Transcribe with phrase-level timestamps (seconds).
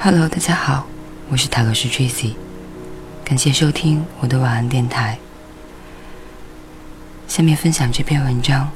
[0.00, 0.86] Hello，大家好，
[1.28, 2.34] 我是塔罗斯 Tracy，
[3.24, 5.18] 感谢收听我的晚安电台。
[7.26, 8.70] 下面分享这篇文章：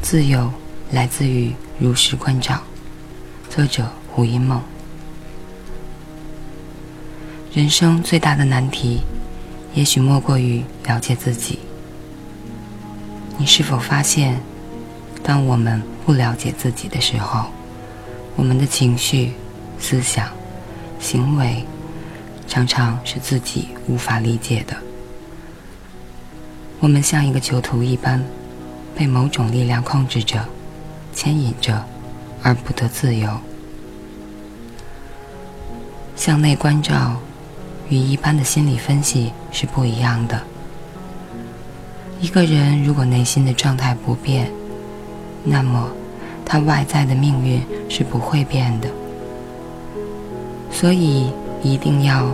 [0.00, 0.48] 自由
[0.92, 2.62] 来自于如实关照，
[3.50, 4.62] 作者胡因梦。
[7.52, 9.00] 人生最大的难题，
[9.74, 11.58] 也许莫过于了解自己。
[13.36, 14.40] 你是否发现，
[15.20, 17.46] 当我们不了解自己的时候，
[18.36, 19.32] 我们的情绪、
[19.80, 20.28] 思想。
[21.04, 21.62] 行为
[22.48, 24.74] 常常是自己无法理解的。
[26.80, 28.24] 我们像一个囚徒一般，
[28.96, 30.42] 被某种力量控制着、
[31.12, 31.84] 牵引着，
[32.42, 33.28] 而不得自由。
[36.16, 37.16] 向内关照
[37.90, 40.40] 与一般的心理分析是不一样的。
[42.18, 44.50] 一个人如果内心的状态不变，
[45.44, 45.86] 那么
[46.46, 48.88] 他外在的命运是不会变的。
[50.74, 51.30] 所以
[51.62, 52.26] 一定要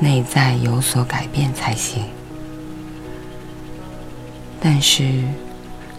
[0.00, 2.02] 内在有所改变才行。
[4.58, 5.22] 但是，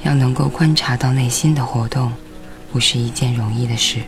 [0.04, 2.12] 要能够观察到内心的活动，
[2.74, 4.00] 不是一件容易的事。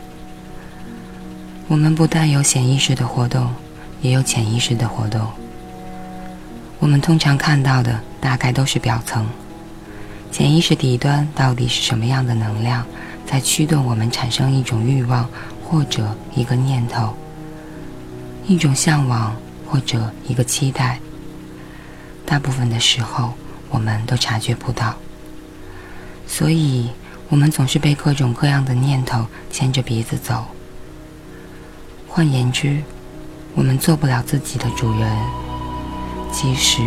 [1.68, 3.48] 我们不但有显意识的活动，
[4.02, 5.24] 也有潜意识的活动。
[6.80, 9.24] 我们通常看到的大概都是表层，
[10.32, 12.84] 潜意识底端到底是什么样的能量，
[13.24, 15.28] 在驱动我们产生一种欲望
[15.64, 17.14] 或者一个念头。
[18.48, 20.98] 一种向往或者一个期待，
[22.24, 23.34] 大部分的时候
[23.68, 24.96] 我们都察觉不到，
[26.26, 26.88] 所以
[27.28, 30.46] 我们总是被各种各样的念头牵着鼻子走。
[32.08, 32.82] 换言之，
[33.54, 35.18] 我们做不了自己的主人。
[36.32, 36.80] 其实，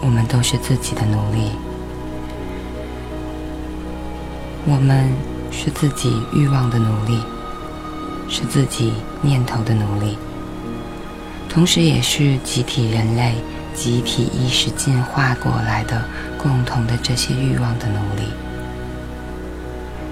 [0.00, 1.50] 我们都是自己的奴隶，
[4.64, 5.10] 我们
[5.50, 7.20] 是自己欲望的奴隶，
[8.28, 10.16] 是自己念头的奴隶。
[11.52, 13.34] 同时，也是集体人类、
[13.74, 16.02] 集体意识进化过来的
[16.38, 18.22] 共同的这些欲望的奴隶。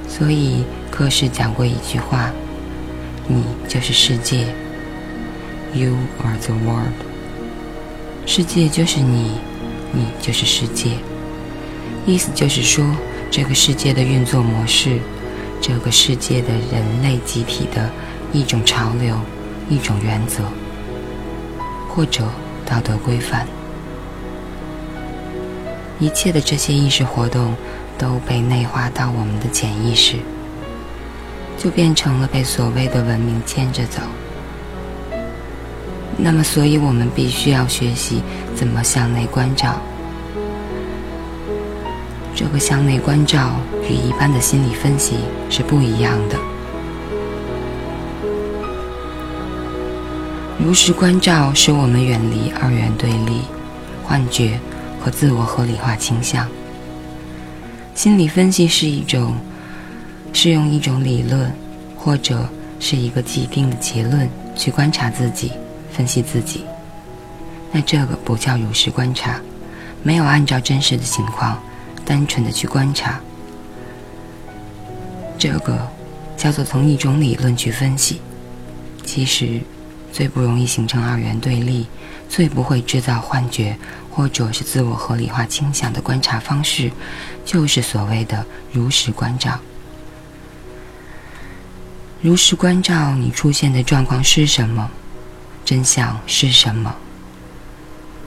[0.06, 2.30] 所以，科氏讲过一句话
[3.26, 4.48] ：“你就是世界
[5.72, 6.92] ，You are the world。
[8.26, 9.30] 世界就是你，
[9.94, 10.90] 你就是世界。
[12.04, 12.84] 意思就是说，
[13.30, 14.98] 这个世界的运作模式，
[15.58, 17.88] 这个世界的人类集体的
[18.30, 19.18] 一种潮流，
[19.70, 20.44] 一种原则。”
[21.94, 22.24] 或者
[22.64, 23.46] 道德规范，
[25.98, 27.54] 一切的这些意识活动
[27.98, 30.16] 都被内化到我们的潜意识，
[31.58, 34.00] 就变成了被所谓的文明牵着走。
[36.16, 38.22] 那么，所以我们必须要学习
[38.54, 39.80] 怎么向内关照。
[42.36, 43.50] 这个向内关照
[43.88, 45.16] 与一般的心理分析
[45.50, 46.38] 是不一样的。
[50.62, 53.40] 如实关照使我们远离二元对立、
[54.04, 54.60] 幻觉
[55.00, 56.46] 和自我合理化倾向。
[57.94, 59.34] 心理分析是一种，
[60.34, 61.50] 是用一种理论
[61.96, 62.46] 或者
[62.78, 65.50] 是一个既定的结论去观察自己、
[65.90, 66.64] 分析自己。
[67.72, 69.40] 那这个不叫如实观察，
[70.02, 71.60] 没有按照真实的情况
[72.04, 73.18] 单纯的去观察。
[75.38, 75.88] 这个
[76.36, 78.20] 叫做从一种理论去分析，
[79.06, 79.58] 其实。
[80.12, 81.86] 最不容易形成二元对立，
[82.28, 83.78] 最不会制造幻觉
[84.10, 86.90] 或者是自我合理化倾向的观察方式，
[87.44, 89.58] 就是所谓的如实关照。
[92.20, 94.90] 如实关照你出现的状况是什么，
[95.64, 96.94] 真相是什么，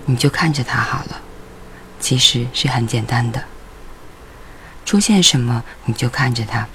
[0.05, 1.21] 你就看着它好了。
[1.99, 3.43] 其实是很简单的，
[4.83, 6.67] 出现什么你就看着它。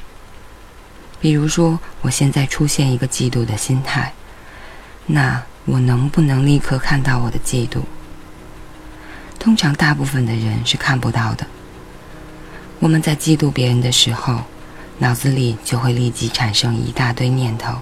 [1.21, 4.15] 比如说，我现在出现一个嫉妒的心态。
[5.11, 7.81] 那我能不能立刻看到我的嫉妒？
[9.39, 11.47] 通常大部分的人是看不到的。
[12.79, 14.43] 我们在嫉妒别人的时候，
[14.99, 17.73] 脑子里就会立即产生一大堆念头。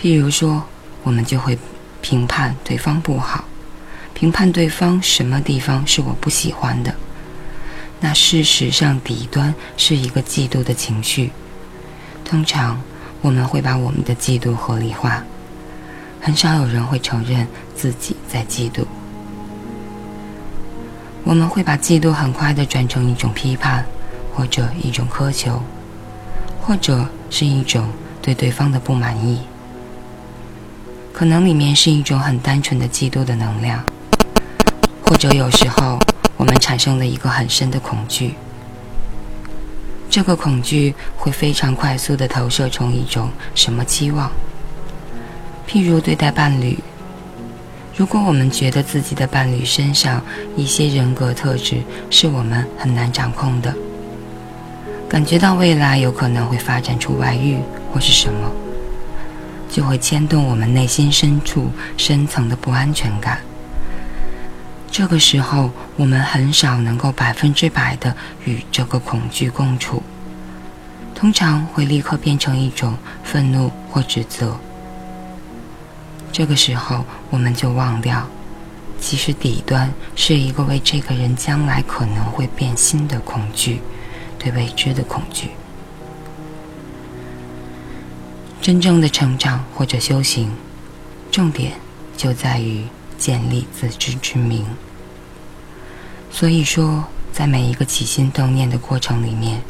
[0.00, 0.64] 譬如说，
[1.04, 1.56] 我们就会
[2.02, 3.44] 评判对方不好，
[4.14, 6.92] 评判对方什么地方是我不喜欢的。
[8.00, 11.30] 那事实上底端是一个嫉妒的情绪。
[12.24, 12.82] 通常
[13.20, 15.22] 我们会把我们的嫉妒合理化。
[16.24, 18.82] 很少有人会承认自己在嫉妒。
[21.22, 23.84] 我们会把嫉妒很快的转成一种批判，
[24.32, 25.60] 或者一种苛求，
[26.62, 27.86] 或者是一种
[28.22, 29.42] 对对方的不满意。
[31.12, 33.84] 可能里面是一种很单纯的嫉妒的能量，
[35.02, 35.98] 或者有时候
[36.38, 38.34] 我们产生了一个很深的恐惧。
[40.08, 44.30] 这个恐惧会非常快速的投射成一种什么期望。
[45.66, 46.78] 譬如对待伴侣，
[47.96, 50.22] 如果我们觉得自己的伴侣身上
[50.56, 53.74] 一些人格特质是我们很难掌控的，
[55.08, 57.58] 感觉到未来有可能会发展出外遇
[57.92, 58.50] 或是什么，
[59.70, 63.40] 就会牵动我们内心深处深层的不安全感。
[64.90, 68.14] 这个时候，我们很少能够百分之百的
[68.44, 70.02] 与这个恐惧共处，
[71.16, 72.94] 通常会立刻变成一种
[73.24, 74.56] 愤怒或指责。
[76.34, 78.26] 这个时候，我们就忘掉，
[79.00, 83.80] 其实底端是一个为这个人将来可能会变心的恐惧，
[84.36, 85.50] 对未知的恐惧。
[88.60, 90.50] 真正的成长或者修行，
[91.30, 91.74] 重点
[92.16, 92.84] 就在于。
[93.16, 94.66] 建立自知之明。
[96.30, 97.02] 所以说，
[97.32, 99.62] 在每一个起心动念的过程里面，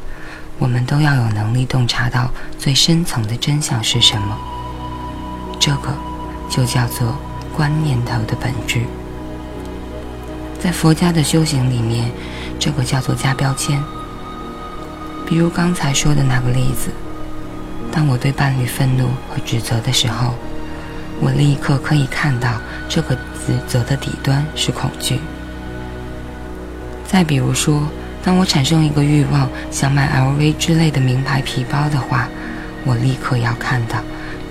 [0.59, 2.29] 我们都要有能力洞察到
[2.59, 4.37] 最深层的真相是什么。
[5.61, 5.95] 这个
[6.49, 7.17] 就叫做
[7.57, 8.83] 观念头的本质。
[10.61, 12.11] 在佛家的修行里面，
[12.59, 13.83] 这个叫做加标签。
[15.27, 16.91] 比如刚才说的那个例子，
[17.93, 20.35] 当我对伴侣愤怒和指责的时候，
[21.21, 23.17] 我立刻可以看到这个。
[23.47, 25.21] 指责的底端是恐惧。
[27.07, 27.83] 再比如说，
[28.23, 32.27] 当我产生一个欲望，想买 LV 之类的名牌皮包的话，
[32.87, 33.99] 我立刻要看到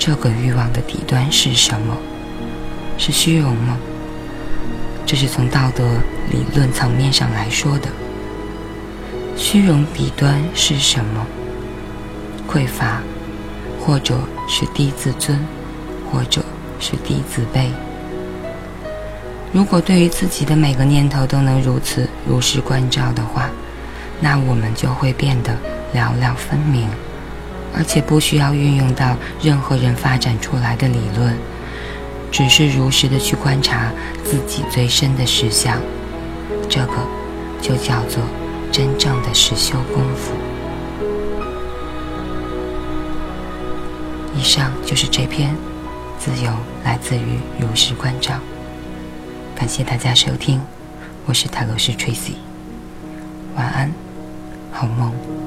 [0.05, 1.95] 这个欲望的底端是什么？
[2.97, 3.77] 是虚荣吗？
[5.05, 5.85] 这是从道德
[6.29, 7.87] 理论层面上来说的。
[9.37, 11.25] 虚荣底端是什么？
[12.51, 13.01] 匮乏，
[13.79, 14.19] 或者
[14.49, 15.39] 是低自尊，
[16.11, 16.43] 或者
[16.81, 17.69] 是低自卑。
[19.53, 23.49] 如果对于自己的每个念头都能如此如实关照的话，
[24.19, 25.55] 那我们就会变得
[25.93, 26.89] 了了分明，
[27.75, 31.35] 而且不需要运用到任何人发展出来的理论，
[32.31, 33.91] 只是如实的去观察
[34.23, 35.79] 自己最深的实相，
[36.69, 36.93] 这个
[37.61, 38.23] 就叫做
[38.71, 40.33] 真正的实修功夫。
[44.35, 45.55] 以上就是这篇，
[46.19, 46.51] 自由
[46.83, 48.33] 来自于如实关照。
[49.55, 50.59] 感谢大家收听，
[51.25, 52.33] 我是泰罗斯 Tracy，
[53.55, 53.91] 晚安，
[54.71, 55.42] 好梦。